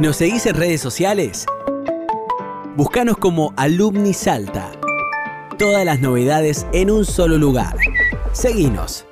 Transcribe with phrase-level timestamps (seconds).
[0.00, 1.46] ¿Nos seguís en redes sociales?
[2.74, 4.72] Búscanos como Alumni Salta.
[5.56, 7.76] Todas las novedades en un solo lugar.
[8.32, 9.06] Seguinos.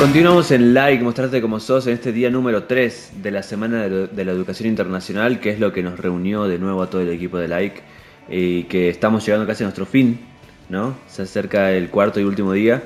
[0.00, 4.24] Continuamos en Like, mostrarte como sos en este día número 3 de la Semana de
[4.24, 7.38] la Educación Internacional, que es lo que nos reunió de nuevo a todo el equipo
[7.38, 7.82] de Like
[8.28, 10.18] y que estamos llegando casi a nuestro fin,
[10.68, 10.96] ¿no?
[11.06, 12.82] Se acerca el cuarto y último día,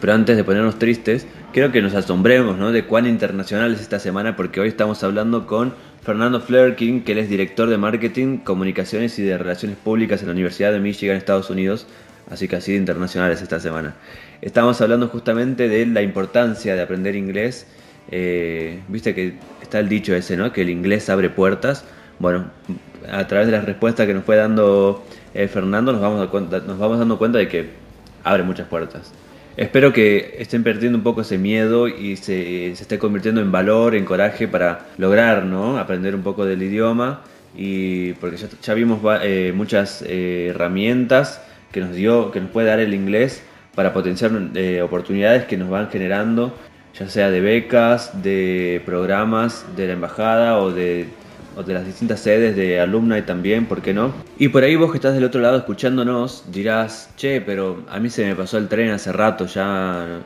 [0.00, 2.72] pero antes de ponernos tristes, quiero que nos asombremos, ¿no?
[2.72, 7.18] De cuán internacional es esta semana, porque hoy estamos hablando con Fernando Flerkin, que él
[7.18, 11.50] es director de Marketing, Comunicaciones y de Relaciones Públicas en la Universidad de Michigan, Estados
[11.50, 11.86] Unidos,
[12.30, 13.94] así que así de internacionales esta semana.
[14.40, 17.66] Estamos hablando justamente de la importancia de aprender inglés.
[18.10, 20.52] Eh, viste que está el dicho ese, ¿no?
[20.52, 21.84] Que el inglés abre puertas.
[22.18, 22.46] Bueno,
[23.10, 25.04] a través de las respuestas que nos fue dando
[25.34, 26.18] eh, Fernando, nos vamos,
[26.66, 27.70] nos vamos dando cuenta de que
[28.24, 29.12] abre muchas puertas.
[29.56, 33.94] Espero que estén perdiendo un poco ese miedo y se, se esté convirtiendo en valor,
[33.94, 35.78] en coraje para lograr ¿no?
[35.78, 37.22] aprender un poco del idioma.
[37.54, 42.80] Y porque ya, vimos eh, muchas eh, herramientas que nos dio, que nos puede dar
[42.80, 43.42] el inglés
[43.74, 46.54] para potenciar eh, oportunidades que nos van generando,
[46.98, 51.08] ya sea de becas, de programas de la embajada o de
[51.56, 54.12] o de las distintas sedes de alumna y también, ¿por qué no?
[54.38, 58.10] Y por ahí vos que estás del otro lado escuchándonos dirás, che, pero a mí
[58.10, 60.20] se me pasó el tren hace rato, ya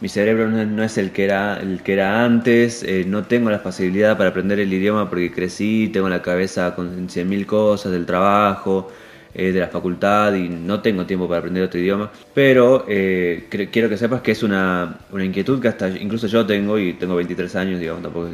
[0.00, 3.60] mi cerebro no, es el que era, el que era antes, eh, no tengo la
[3.60, 8.90] facilidad para aprender el idioma porque crecí, tengo la cabeza con 100.000 cosas del trabajo,
[9.32, 12.10] eh, de la facultad y no tengo tiempo para aprender otro idioma.
[12.34, 16.78] Pero eh, quiero que sepas que es una, una inquietud que hasta incluso yo tengo
[16.78, 18.30] y tengo 23 años, digamos, tampoco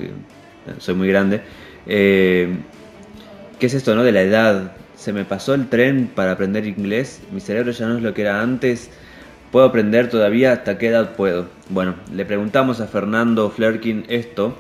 [0.78, 1.42] soy muy grande.
[1.86, 2.56] Eh,
[3.58, 4.02] ¿Qué es esto, no?
[4.02, 4.72] De la edad.
[4.97, 7.20] Se me pasó el tren para aprender inglés.
[7.33, 8.91] Mi cerebro ya no es lo que era antes.
[9.50, 10.52] ¿Puedo aprender todavía?
[10.52, 11.47] ¿Hasta qué edad puedo?
[11.69, 14.56] Bueno, le preguntamos a Fernando Flerkin esto.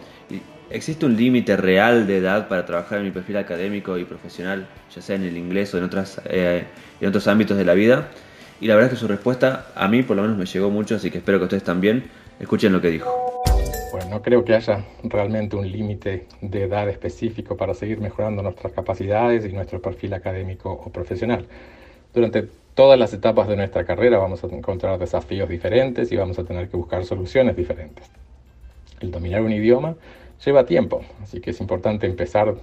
[0.70, 5.02] ¿Existe un límite real de edad para trabajar en mi perfil académico y profesional, ya
[5.02, 6.64] sea en el inglés o en, otras, eh,
[7.00, 8.08] en otros ámbitos de la vida?
[8.60, 10.94] Y la verdad es que su respuesta a mí por lo menos me llegó mucho,
[10.94, 12.04] así que espero que ustedes también
[12.40, 13.21] escuchen lo que dijo.
[13.92, 18.72] Bueno, no creo que haya realmente un límite de edad específico para seguir mejorando nuestras
[18.72, 21.46] capacidades y nuestro perfil académico o profesional.
[22.14, 26.44] Durante todas las etapas de nuestra carrera vamos a encontrar desafíos diferentes y vamos a
[26.44, 28.10] tener que buscar soluciones diferentes.
[29.00, 29.94] El dominar un idioma
[30.42, 32.54] lleva tiempo, así que es importante empezar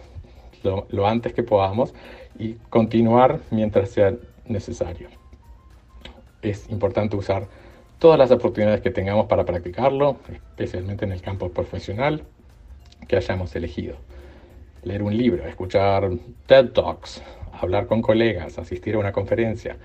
[0.63, 1.93] lo, lo antes que podamos
[2.39, 4.15] y continuar mientras sea
[4.47, 5.09] necesario.
[6.41, 7.45] Es importante usar
[7.99, 12.23] todas las oportunidades que tengamos para practicarlo, especialmente en el campo profesional
[13.07, 13.97] que hayamos elegido.
[14.83, 16.09] Leer un libro, escuchar
[16.47, 17.21] TED Talks,
[17.51, 19.77] hablar con colegas, asistir a una conferencia.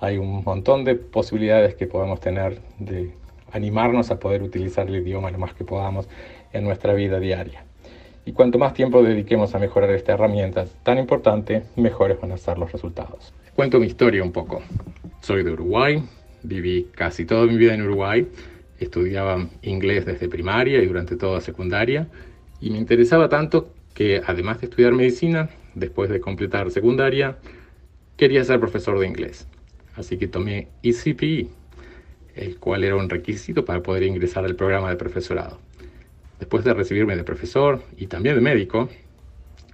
[0.00, 3.14] Hay un montón de posibilidades que podemos tener de
[3.52, 6.08] animarnos a poder utilizar el idioma lo más que podamos
[6.52, 7.64] en nuestra vida diaria.
[8.24, 12.58] Y cuanto más tiempo dediquemos a mejorar esta herramienta tan importante, mejores van a ser
[12.58, 13.32] los resultados.
[13.54, 14.60] Cuento mi historia un poco.
[15.20, 16.02] Soy de Uruguay,
[16.42, 18.26] Viví casi toda mi vida en Uruguay,
[18.78, 22.08] estudiaba inglés desde primaria y durante toda secundaria,
[22.60, 27.36] y me interesaba tanto que además de estudiar medicina, después de completar secundaria,
[28.16, 29.46] quería ser profesor de inglés.
[29.96, 31.48] Así que tomé ECPE,
[32.36, 35.58] el cual era un requisito para poder ingresar al programa de profesorado.
[36.38, 38.88] Después de recibirme de profesor y también de médico,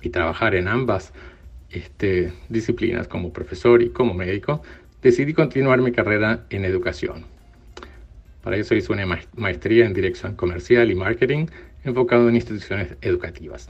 [0.02, 1.12] y trabajar en ambas
[1.70, 4.62] este, disciplinas como profesor y como médico,
[5.06, 7.26] decidí continuar mi carrera en educación.
[8.42, 9.06] Para eso hice una
[9.36, 11.46] maestría en dirección comercial y marketing
[11.84, 13.68] enfocado en instituciones educativas.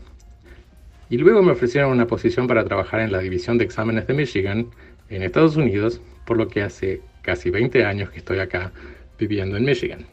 [1.10, 4.68] Y luego me ofrecieron una posición para trabajar en la división de exámenes de Michigan
[5.10, 8.72] en Estados Unidos, por lo que hace casi 20 años que estoy acá
[9.18, 10.06] viviendo en Michigan.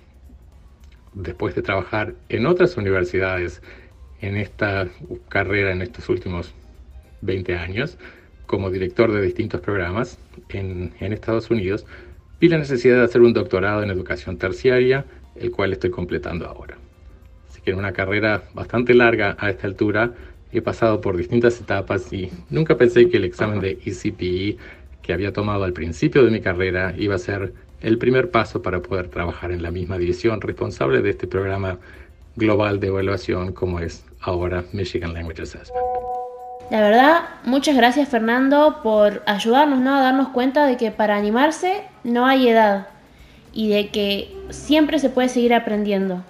[1.13, 3.61] Después de trabajar en otras universidades
[4.19, 4.90] en esta
[5.29, 6.53] carrera en estos últimos
[7.22, 7.97] 20 años,
[8.46, 10.18] como director de distintos programas
[10.50, 11.86] en, Estados Unidos,
[12.40, 15.06] vi la necesidad de hacer un doctorado en educación terciaria,
[15.36, 16.78] el cual estoy completando ahora.
[17.50, 20.12] Así que en una carrera bastante larga a esta altura,
[20.52, 24.58] he pasado por distintas etapas y nunca pensé que el examen de ECPE
[25.02, 28.82] que había tomado al principio de mi carrera iba a ser el primer paso para
[28.82, 31.79] poder trabajar en la misma división responsable de este programa
[32.35, 36.22] global de evaluación como es ahora Michigan Language Assessment.
[36.73, 39.96] La verdad, muchas gracias Fernando por ayudarnos ¿no?
[39.96, 42.87] a darnos cuenta de que para animarse no hay edad
[43.53, 46.23] y de que siempre se puede seguir aprendiendo.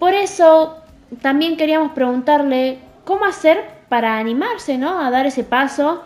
[0.00, 0.78] Por eso
[1.20, 4.98] también queríamos preguntarle cómo hacer para animarse ¿no?
[4.98, 6.02] a dar ese paso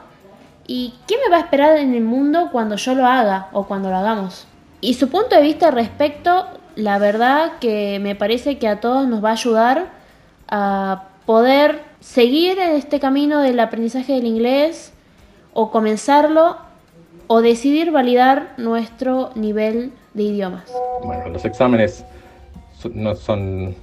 [0.67, 3.89] y qué me va a esperar en el mundo cuando yo lo haga o cuando
[3.89, 4.47] lo hagamos.
[4.83, 9.09] Y su punto de vista al respecto, la verdad que me parece que a todos
[9.09, 9.87] nos va a ayudar
[10.47, 14.95] a poder seguir en este camino del aprendizaje del inglés
[15.53, 16.57] o comenzarlo
[17.27, 20.73] o decidir validar nuestro nivel de idiomas.
[21.03, 22.05] Bueno, los exámenes
[22.93, 23.75] no son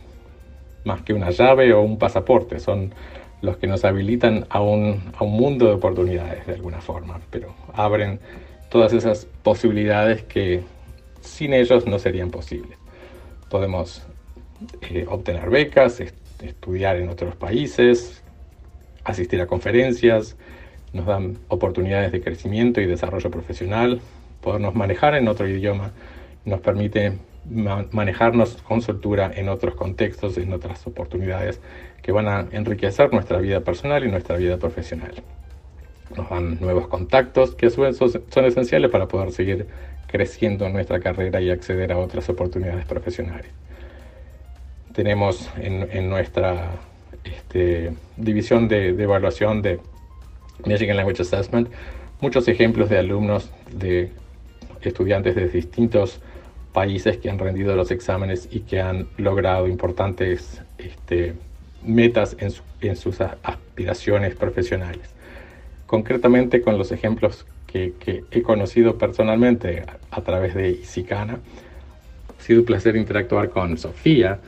[0.85, 2.93] más que una llave o un pasaporte, son
[3.41, 7.53] los que nos habilitan a un, a un mundo de oportunidades de alguna forma, pero
[7.73, 8.19] abren
[8.69, 10.63] todas esas posibilidades que
[11.19, 12.77] sin ellos no serían posibles.
[13.49, 14.03] Podemos
[14.81, 16.01] eh, obtener becas,
[16.43, 18.23] estudiar en otros países,
[19.03, 20.37] asistir a conferencias,
[20.93, 24.01] nos dan oportunidades de crecimiento y desarrollo profesional,
[24.41, 25.91] podernos manejar en otro idioma,
[26.45, 27.13] nos permite
[27.45, 31.59] manejarnos con soltura en otros contextos, en otras oportunidades
[32.01, 35.11] que van a enriquecer nuestra vida personal y nuestra vida profesional.
[36.15, 39.67] Nos dan nuevos contactos que a su vez son esenciales para poder seguir
[40.07, 43.51] creciendo en nuestra carrera y acceder a otras oportunidades profesionales.
[44.93, 46.71] Tenemos en, nuestra
[47.23, 49.79] este, división de, de evaluación de
[50.65, 51.69] Michigan Language Assessment
[52.23, 54.09] muchos ejemplos de alumnos, de
[54.81, 56.21] estudiantes de distintos
[56.71, 61.33] países que han rendido los exámenes y que han logrado importantes este,
[61.83, 65.13] metas en, en, sus aspiraciones profesionales.
[65.85, 71.39] Concretamente con los ejemplos que, que, he conocido personalmente a, través de Isicana,
[72.39, 74.39] ha sido un placer interactuar con Sofía,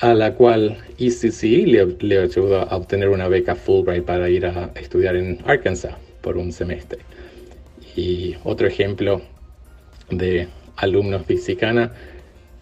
[0.00, 4.70] a la cual ECC le, le ayudó a obtener una beca Fulbright para ir a
[4.74, 7.00] estudiar en Arkansas por un semestre.
[7.96, 9.22] Y otro ejemplo
[10.10, 11.92] de alumnos de Isicana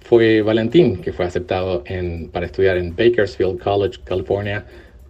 [0.01, 1.83] fue Valentín, que fue aceptado
[2.33, 4.65] para estudiar en Bakersfield College, California,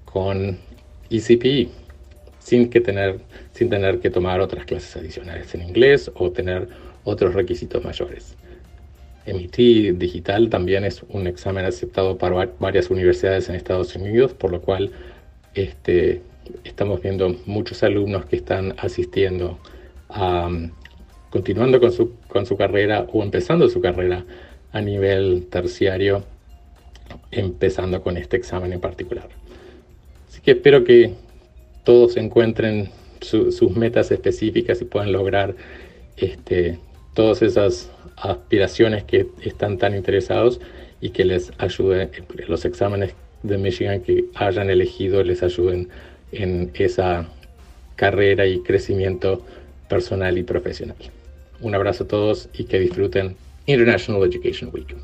[0.04, 0.58] con
[1.10, 1.68] ECPE,
[2.38, 3.20] sin, que tener,
[3.52, 6.68] sin tener que tomar otras clases adicionales en inglés o tener
[7.04, 8.36] otros requisitos mayores.
[9.26, 14.60] MIT Digital también es un examen aceptado para varias universidades en Estados Unidos, por lo
[14.60, 14.90] cual
[15.54, 16.22] este,
[16.64, 19.58] estamos viendo muchos alumnos que están asistiendo
[20.08, 20.48] a,
[21.30, 24.24] continuando con su, con su carrera o empezando su carrera
[24.72, 26.24] a nivel terciario,
[27.30, 29.28] empezando con este examen en particular.
[30.28, 31.14] Así que espero que
[31.84, 32.90] todos encuentren
[33.20, 35.56] sus metas específicas y puedan lograr
[36.16, 36.78] este,
[37.14, 40.60] todas esas aspiraciones que están tan interesados
[41.00, 42.10] y que les ayude
[42.48, 45.88] los exámenes de Michigan que hayan elegido les ayuden
[46.32, 47.26] en esa
[47.94, 49.42] carrera y crecimiento
[49.88, 50.96] personal y profesional.
[51.60, 53.36] Un abrazo a todos y que disfruten
[53.66, 54.94] International Education Week.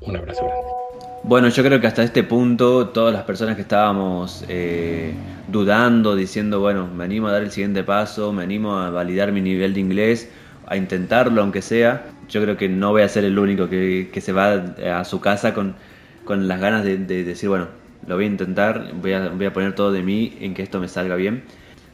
[0.00, 0.80] Un abrazo grande.
[1.22, 5.12] Bueno, yo creo que hasta este punto todas las personas que estábamos eh,
[5.48, 9.42] dudando, diciendo, bueno, me animo a dar el siguiente paso, me animo a validar mi
[9.42, 10.30] nivel de inglés,
[10.66, 14.32] a intentarlo aunque sea, yo creo que no voy a ser el único que, se
[14.32, 15.74] va a su casa con,
[16.24, 17.68] con las ganas de, decir, bueno,
[18.06, 20.80] lo voy a intentar, voy a, voy a poner todo de mí en que esto
[20.80, 21.42] me salga bien.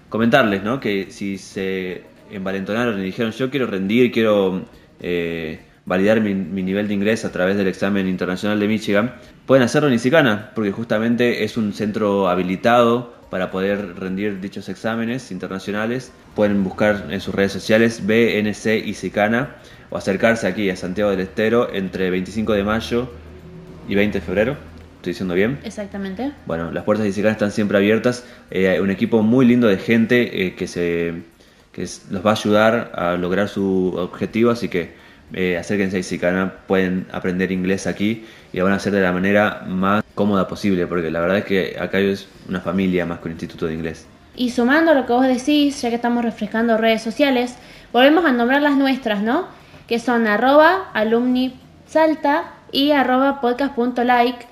[0.09, 0.79] Comentarles, ¿no?
[0.79, 4.65] Que si se envalentonaron y dijeron, yo quiero rendir, quiero
[5.00, 9.15] eh, validar mi, nivel de inglés a través del examen internacional de Michigan,
[9.47, 15.31] pueden hacerlo en Isicana, porque justamente es un centro habilitado para poder rendir dichos exámenes
[15.31, 16.12] internacionales.
[16.34, 19.56] Pueden buscar en sus redes sociales BNC Isicana
[19.90, 23.11] o acercarse aquí a Santiago del Estero entre 25 de mayo
[23.88, 24.56] y 20 de febrero.
[24.96, 25.58] ¿Estoy diciendo bien?
[25.65, 26.32] Exactamente.
[26.46, 28.24] Bueno, las puertas de Isicana están siempre abiertas.
[28.51, 31.15] Eh, hay un equipo muy lindo de gente eh, que se
[31.72, 34.94] que los va a ayudar a lograr su objetivo, así que
[35.34, 39.12] eh, acérquense a Isicana, pueden aprender inglés aquí y lo van a hacer de la
[39.12, 43.27] manera más cómoda posible, porque la verdad es que acá es una familia más que
[43.27, 44.08] un instituto de inglés.
[44.35, 47.55] Y sumando lo que vos decís, ya que estamos refrescando redes sociales,
[47.93, 49.46] volvemos a nombrar las nuestras, ¿no?
[49.87, 54.46] Que son arroba alumnisalta y arroba podcast.like,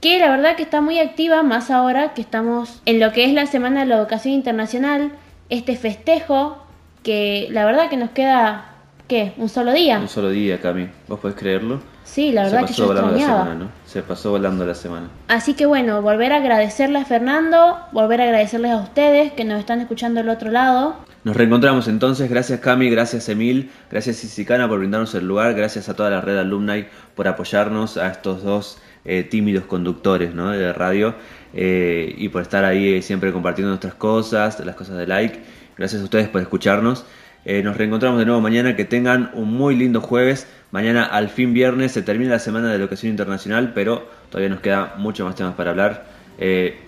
[0.00, 3.32] que la verdad que está muy activa, más ahora que estamos en lo que es
[3.32, 5.12] la Semana de la Educación Internacional,
[5.48, 6.62] este festejo
[7.02, 8.72] que la verdad que nos queda,
[9.08, 9.32] ¿qué?
[9.38, 9.98] ¿Un solo día?
[9.98, 10.88] Un solo día, Cami.
[11.08, 11.80] ¿Vos podés creerlo?
[12.08, 13.68] Sí, la verdad que yo la semana, ¿no?
[13.84, 15.08] Se pasó volando la semana.
[15.28, 19.60] Así que bueno, volver a agradecerle a Fernando, volver a agradecerles a ustedes que nos
[19.60, 20.96] están escuchando del otro lado.
[21.24, 25.94] Nos reencontramos entonces, gracias Cami, gracias Emil, gracias Isicana por brindarnos el lugar, gracias a
[25.94, 30.50] toda la red alumni por apoyarnos a estos dos eh, tímidos conductores ¿no?
[30.50, 31.14] de radio
[31.52, 35.40] eh, y por estar ahí siempre compartiendo nuestras cosas, las cosas de like.
[35.76, 37.04] Gracias a ustedes por escucharnos.
[37.44, 38.76] Eh, nos reencontramos de nuevo mañana.
[38.76, 40.46] Que tengan un muy lindo jueves.
[40.70, 44.94] Mañana, al fin viernes, se termina la semana de educación internacional, pero todavía nos queda
[44.98, 46.04] mucho más temas para hablar.
[46.38, 46.78] Eh,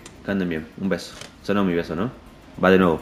[0.47, 0.67] bien.
[0.81, 1.15] Un beso.
[1.43, 2.11] Sonó mi beso, ¿no?
[2.63, 3.01] Va de nuevo.